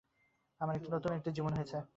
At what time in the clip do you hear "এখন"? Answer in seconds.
0.75-0.89